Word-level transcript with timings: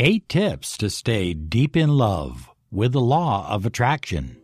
Eight 0.00 0.28
tips 0.28 0.78
to 0.78 0.90
stay 0.90 1.34
deep 1.34 1.76
in 1.76 1.88
love 1.88 2.48
with 2.70 2.92
the 2.92 3.00
law 3.00 3.50
of 3.50 3.66
attraction. 3.66 4.36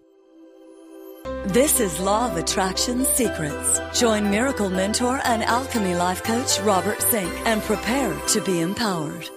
This 1.45 1.79
is 1.79 2.01
Law 2.01 2.29
of 2.29 2.37
Attraction 2.37 3.05
Secrets. 3.05 3.81
Join 3.97 4.29
Miracle 4.33 4.69
Mentor 4.69 5.21
and 5.23 5.45
Alchemy 5.45 5.95
Life 5.95 6.25
Coach 6.25 6.59
Robert 6.63 7.01
Zink 7.03 7.33
and 7.47 7.63
prepare 7.63 8.19
to 8.31 8.41
be 8.41 8.63
empowered. 8.63 9.31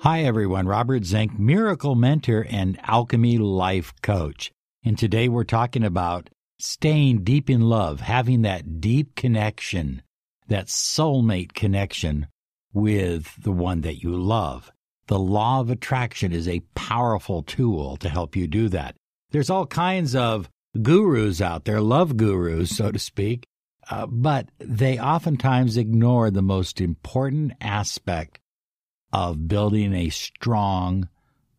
Hi, 0.00 0.24
everyone. 0.24 0.66
Robert 0.66 1.04
Zink, 1.04 1.38
Miracle 1.38 1.94
Mentor 1.94 2.44
and 2.50 2.76
Alchemy 2.82 3.38
Life 3.38 3.94
Coach. 4.02 4.50
And 4.84 4.98
today 4.98 5.28
we're 5.28 5.44
talking 5.44 5.84
about 5.84 6.30
staying 6.58 7.22
deep 7.22 7.48
in 7.48 7.60
love, 7.60 8.00
having 8.00 8.42
that 8.42 8.80
deep 8.80 9.14
connection, 9.14 10.02
that 10.48 10.66
soulmate 10.66 11.52
connection 11.52 12.26
with 12.72 13.40
the 13.40 13.52
one 13.52 13.82
that 13.82 14.02
you 14.02 14.10
love. 14.10 14.72
The 15.08 15.18
law 15.18 15.60
of 15.60 15.70
attraction 15.70 16.32
is 16.32 16.48
a 16.48 16.62
powerful 16.74 17.42
tool 17.42 17.96
to 17.98 18.08
help 18.08 18.34
you 18.34 18.46
do 18.46 18.68
that. 18.70 18.96
There's 19.30 19.50
all 19.50 19.66
kinds 19.66 20.14
of 20.14 20.48
gurus 20.82 21.40
out 21.40 21.64
there, 21.64 21.80
love 21.80 22.16
gurus, 22.16 22.76
so 22.76 22.90
to 22.90 22.98
speak, 22.98 23.46
uh, 23.88 24.06
but 24.06 24.48
they 24.58 24.98
oftentimes 24.98 25.76
ignore 25.76 26.30
the 26.30 26.42
most 26.42 26.80
important 26.80 27.52
aspect 27.60 28.40
of 29.12 29.46
building 29.46 29.94
a 29.94 30.10
strong 30.10 31.08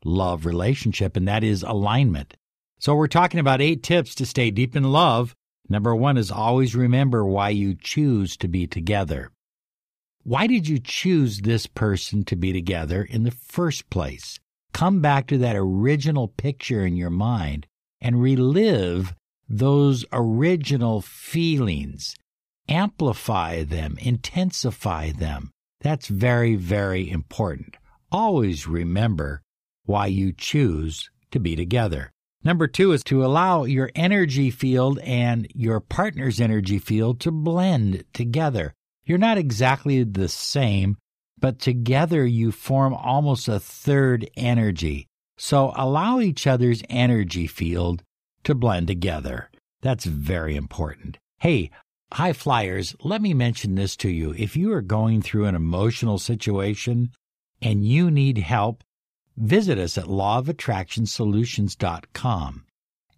love 0.04 0.46
relationship, 0.46 1.16
and 1.16 1.28
that 1.28 1.44
is 1.44 1.64
alignment. 1.64 2.36
So, 2.80 2.96
we're 2.96 3.08
talking 3.08 3.40
about 3.40 3.62
eight 3.62 3.82
tips 3.82 4.14
to 4.16 4.26
stay 4.26 4.52
deep 4.52 4.76
in 4.76 4.84
love. 4.84 5.34
Number 5.70 5.96
one 5.96 6.18
is 6.18 6.32
always 6.32 6.76
remember 6.76 7.26
why 7.26 7.50
you 7.50 7.76
choose 7.76 8.38
to 8.38 8.48
be 8.48 8.68
together. 8.68 9.32
Why 10.28 10.46
did 10.46 10.68
you 10.68 10.78
choose 10.78 11.40
this 11.40 11.68
person 11.68 12.26
to 12.26 12.36
be 12.36 12.52
together 12.52 13.02
in 13.02 13.24
the 13.24 13.32
first 13.32 13.90
place? 13.90 14.42
Come 14.74 15.00
back 15.00 15.26
to 15.28 15.38
that 15.38 15.56
original 15.56 16.28
picture 16.28 16.86
in 16.86 16.98
your 16.98 17.10
mind 17.10 17.66
and 18.02 18.22
relive 18.22 19.14
those 19.48 20.04
original 20.12 21.00
feelings. 21.00 22.14
Amplify 22.68 23.64
them, 23.64 23.98
intensify 24.02 25.14
them. 25.14 25.52
That's 25.80 26.08
very, 26.08 26.58
very 26.58 27.10
important. 27.10 27.78
Always 28.12 28.68
remember 28.68 29.44
why 29.86 30.08
you 30.08 30.34
choose 30.34 31.10
to 31.32 31.40
be 31.40 31.56
together. 31.56 32.12
Number 32.44 32.68
two 32.68 32.92
is 32.92 33.02
to 33.06 33.24
allow 33.24 33.64
your 33.64 33.92
energy 33.96 34.52
field 34.52 35.00
and 35.00 35.48
your 35.56 35.80
partner's 35.80 36.42
energy 36.42 36.80
field 36.80 37.22
to 37.22 37.32
blend 37.32 38.04
together. 38.12 38.74
You're 39.08 39.18
not 39.18 39.38
exactly 39.38 40.04
the 40.04 40.28
same, 40.28 40.98
but 41.40 41.60
together 41.60 42.26
you 42.26 42.52
form 42.52 42.94
almost 42.94 43.48
a 43.48 43.58
third 43.58 44.30
energy. 44.36 45.08
So 45.38 45.72
allow 45.78 46.20
each 46.20 46.46
other's 46.46 46.84
energy 46.90 47.48
field 47.48 48.04
to 48.44 48.54
blend 48.54 48.88
together. 48.88 49.50
That's 49.82 50.04
very 50.04 50.58
important. 50.58 51.20
Hey, 51.40 51.72
high 52.12 52.34
flyers, 52.34 52.98
let 53.02 53.22
me 53.22 53.34
mention 53.34 53.76
this 53.76 53.96
to 53.98 54.10
you. 54.10 54.34
If 54.38 54.58
you 54.58 54.74
are 54.74 54.82
going 54.82 55.22
through 55.22 55.46
an 55.46 55.56
emotional 55.56 56.18
situation 56.18 57.12
and 57.62 57.86
you 57.86 58.12
need 58.12 58.40
help, 58.40 58.84
visit 59.38 59.80
us 59.80 59.98
at 59.98 60.08
lawofattractionsolutions.com 60.08 62.66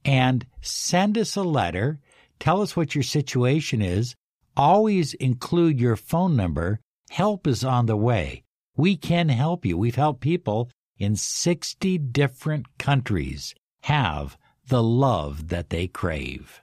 and 0.05 0.45
send 0.61 1.17
us 1.17 1.35
a 1.35 1.41
letter. 1.41 1.99
Tell 2.39 2.61
us 2.61 2.77
what 2.77 2.93
your 2.93 3.03
situation 3.03 3.81
is. 3.81 4.13
Always 4.59 5.13
include 5.13 5.79
your 5.79 5.95
phone 5.95 6.35
number. 6.35 6.81
Help 7.11 7.47
is 7.47 7.63
on 7.63 7.85
the 7.85 7.95
way. 7.95 8.43
We 8.75 8.97
can 8.97 9.29
help 9.29 9.65
you. 9.65 9.77
We've 9.77 9.95
helped 9.95 10.19
people 10.19 10.69
in 10.97 11.15
60 11.15 11.97
different 11.97 12.77
countries 12.77 13.55
have 13.83 14.37
the 14.67 14.83
love 14.83 15.47
that 15.47 15.69
they 15.69 15.87
crave. 15.87 16.61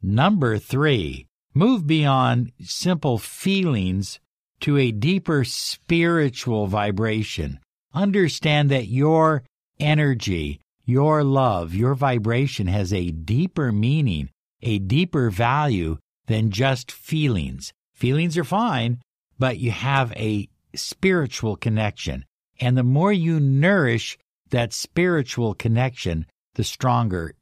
Number 0.00 0.56
three, 0.56 1.26
move 1.52 1.84
beyond 1.84 2.52
simple 2.62 3.18
feelings 3.18 4.20
to 4.60 4.78
a 4.78 4.92
deeper 4.92 5.42
spiritual 5.42 6.68
vibration. 6.68 7.58
Understand 7.92 8.70
that 8.70 8.86
your 8.86 9.42
energy, 9.80 10.60
your 10.84 11.24
love, 11.24 11.74
your 11.74 11.96
vibration 11.96 12.68
has 12.68 12.92
a 12.92 13.10
deeper 13.10 13.72
meaning, 13.72 14.30
a 14.62 14.78
deeper 14.78 15.28
value 15.28 15.98
than 16.26 16.50
just 16.50 16.92
feelings. 16.92 17.72
Feelings 17.94 18.36
are 18.36 18.44
fine, 18.44 19.00
but 19.38 19.58
you 19.58 19.70
have 19.70 20.12
a 20.12 20.48
spiritual 20.74 21.56
connection. 21.56 22.24
And 22.60 22.76
the 22.76 22.82
more 22.82 23.12
you 23.12 23.40
nourish 23.40 24.18
that 24.50 24.72
spiritual 24.72 25.54
connection, 25.54 26.26
the 26.54 26.64
stronger 26.64 27.34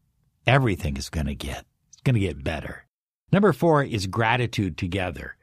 everything 0.47 0.97
is 0.97 1.11
going 1.11 1.27
to 1.27 1.35
get. 1.35 1.65
It's 1.93 2.03
going 2.03 2.15
to 2.15 2.21
get 2.21 2.45
better. 2.45 2.87
Number 3.33 3.53
four 3.53 3.83
is 3.83 4.07
gratitude 4.07 4.77
together. 4.77 5.37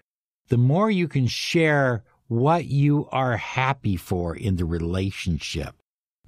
The 0.50 0.58
more 0.58 0.90
you 0.90 1.08
can 1.08 1.28
share 1.28 2.04
what 2.28 2.66
you 2.66 3.10
are 3.12 3.36
happy 3.36 3.98
for 3.98 4.36
in 4.36 4.56
the 4.56 4.66
relationship. 4.66 5.76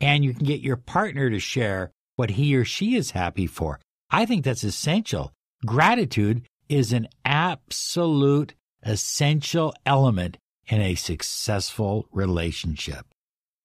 And 0.02 0.24
you 0.24 0.34
can 0.34 0.46
get 0.46 0.60
your 0.60 0.76
partner 0.76 1.30
to 1.30 1.40
share 1.40 1.92
what 2.16 2.32
he 2.32 2.56
or 2.56 2.66
she 2.66 2.96
is 2.96 3.12
happy 3.12 3.48
for. 3.48 3.80
I 4.12 4.26
think 4.26 4.44
that's 4.44 4.64
essential. 4.64 5.32
Gratitude 5.66 6.44
is 6.74 6.92
an 6.92 7.08
absolute 7.24 8.56
essential 8.84 9.74
element 9.86 10.38
in 10.68 10.82
a 10.82 10.96
successful 10.96 12.08
relationship. 12.12 13.06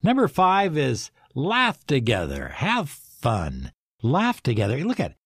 Number 0.02 0.28
five 0.28 0.76
is 0.76 1.10
laugh 1.34 1.84
together, 1.86 2.48
have 2.48 2.88
fun, 2.88 3.72
laugh 4.02 4.42
together. 4.42 4.84
Look 4.84 5.00
at 5.00 5.12
it. 5.12 5.16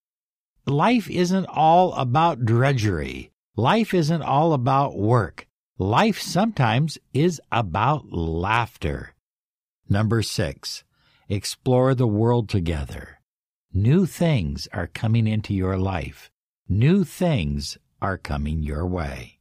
life 0.67 1.11
isn't 1.11 1.47
all 1.47 1.93
about 1.95 2.45
drudgery. 2.45 3.31
Life 3.57 3.93
isn't 3.93 4.23
all 4.23 4.53
about 4.55 4.97
work. 4.97 5.47
Life 5.79 6.21
sometimes 6.21 6.99
is 7.13 7.41
about 7.51 8.13
laughter. 8.13 9.15
Number 9.89 10.23
six, 10.23 10.85
explore 11.29 11.95
the 11.95 12.07
world 12.07 12.49
together. 12.49 13.19
New 13.75 14.07
things 14.07 14.69
are 14.73 14.87
coming 14.87 15.27
into 15.27 15.53
your 15.53 15.77
life. 15.77 16.32
New 16.73 17.05
things 17.05 17.77
are 18.01 18.17
coming 18.17 18.63
your 18.63 18.87
way. 18.87 19.39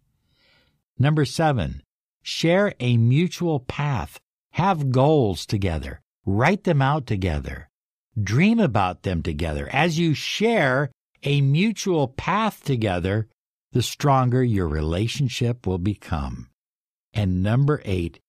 Number 1.00 1.24
seven, 1.24 1.82
share 2.22 2.74
a 2.82 2.98
mutual 2.98 3.62
path. 3.62 4.20
Have 4.52 4.92
goals 4.92 5.46
together. 5.46 6.02
Write 6.26 6.66
them 6.66 6.82
out 6.82 7.08
together. 7.08 7.70
Dream 8.22 8.60
about 8.60 9.04
them 9.04 9.24
together. 9.24 9.70
As 9.72 9.98
you 9.98 10.14
share 10.14 10.92
a 11.24 11.40
mutual 11.40 12.10
path 12.10 12.66
together, 12.66 13.30
the 13.72 13.82
stronger 13.82 14.44
your 14.44 14.68
relationship 14.68 15.66
will 15.66 15.78
become. 15.80 16.50
And 17.14 17.42
number 17.42 17.82
eight, 17.86 18.20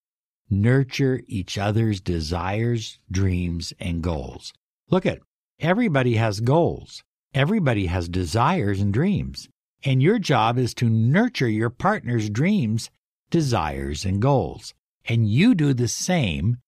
nurture 0.49 1.23
each 1.27 1.59
other's 1.59 2.01
desires, 2.01 3.01
dreams, 3.11 3.73
and 3.81 4.01
goals. 4.01 4.53
Look 4.91 5.07
at 5.07 5.19
everybody 5.59 6.15
has 6.15 6.39
goals. 6.39 7.03
Everybody 7.35 7.87
has 7.87 8.09
desires 8.09 8.81
and 8.81 8.93
dreams. 8.93 9.49
And 9.85 10.03
your 10.03 10.19
job 10.19 10.59
is 10.59 10.75
to 10.75 10.89
nurture 10.89 11.49
your 11.49 11.71
partner's 11.71 12.31
dreams, 12.31 12.91
desires, 13.31 14.05
and 14.05 14.21
goals. 14.21 14.75
And 15.07 15.29
you 15.29 15.55
do 15.55 15.75
the 15.75 15.89
same, 15.89 16.59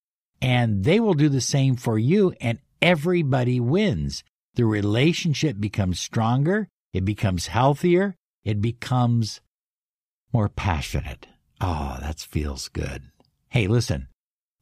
and 0.40 0.84
they 0.84 0.98
will 0.98 1.14
do 1.14 1.28
the 1.28 1.40
same 1.40 1.76
for 1.76 1.98
you, 1.98 2.34
and 2.40 2.58
everybody 2.82 3.60
wins. 3.60 4.24
The 4.54 4.64
relationship 4.64 5.60
becomes 5.60 6.00
stronger, 6.00 6.68
it 6.92 7.04
becomes 7.04 7.48
healthier, 7.48 8.14
it 8.42 8.60
becomes 8.60 9.40
more 10.32 10.48
passionate. 10.48 11.28
Oh, 11.60 11.98
that 12.00 12.20
feels 12.20 12.68
good. 12.68 13.10
Hey, 13.50 13.66
listen, 13.66 14.08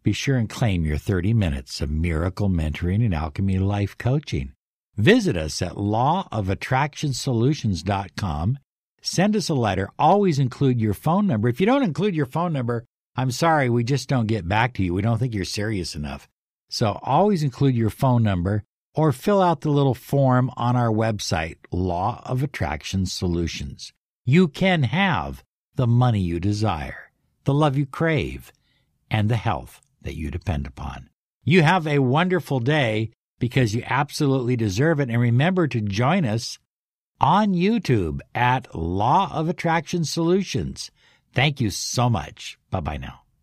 be 0.03 0.13
sure 0.13 0.37
and 0.37 0.49
claim 0.49 0.85
your 0.85 0.99
30 0.99 1.33
minutes 1.33 1.81
of 1.81 1.91
miracle 1.91 2.51
mentoring 2.51 3.05
and 3.05 3.15
alchemy 3.15 3.59
life 3.59 3.97
coaching. 3.97 4.53
Visit 4.97 5.37
us 5.37 5.61
at 5.63 5.73
lawofattractionsolutions.com. 5.73 8.59
Send 9.01 9.37
us 9.37 9.49
a 9.49 9.55
letter. 9.55 9.89
Always 9.99 10.39
include 10.39 10.81
your 10.81 10.95
phone 10.95 11.27
number. 11.27 11.49
If 11.49 11.61
you 11.61 11.67
don't 11.67 11.83
include 11.83 12.15
your 12.15 12.27
phone 12.27 12.53
number, 12.53 12.85
I'm 13.17 13.31
sorry, 13.31 13.69
we 13.69 13.85
just 13.85 14.09
don't 14.09 14.27
get 14.27 14.49
back 14.49 14.75
to 14.75 14.83
you. 14.83 14.95
We 14.95 15.03
don't 15.03 15.19
think 15.19 15.35
you're 15.35 15.45
serious 15.45 15.95
enough. 15.95 16.29
So 16.71 16.99
always 17.03 17.43
include 17.43 17.75
your 17.75 17.91
phone 17.91 18.23
number 18.23 18.63
or 18.95 19.13
fill 19.13 19.43
out 19.43 19.63
the 19.63 19.71
little 19.71 19.95
form 19.95 20.51
on 20.57 20.77
our 20.77 20.91
website, 20.91 21.57
Law 21.71 22.23
of 22.25 22.43
Attraction 22.43 23.07
Solutions. 23.07 23.93
You 24.25 24.49
can 24.49 24.85
have 24.85 25.43
the 25.75 25.87
money 25.87 26.21
you 26.21 26.39
desire, 26.39 27.11
the 27.45 27.55
love 27.55 27.77
you 27.77 27.87
crave, 27.87 28.53
and 29.11 29.29
the 29.29 29.37
health 29.37 29.81
that 30.03 30.17
you 30.17 30.31
depend 30.31 30.67
upon. 30.67 31.09
You 31.45 31.63
have 31.63 31.87
a 31.87 31.99
wonderful 31.99 32.61
day 32.61 33.11
because 33.43 33.75
you 33.75 33.83
absolutely 33.87 34.55
deserve 34.55 35.01
it. 35.01 35.11
And 35.11 35.21
remember 35.21 35.67
to 35.67 35.81
join 35.81 36.25
us 36.25 36.61
on 37.21 37.55
YouTube 37.55 38.21
at 38.37 38.73
Law 38.73 39.33
of 39.33 39.49
Attraction 39.49 40.05
Solutions. 40.05 40.93
Thank 41.35 41.61
you 41.61 41.71
so 41.71 42.09
much. 42.09 42.57
Bye 42.71 42.79
bye 42.79 42.99
now. 42.99 43.22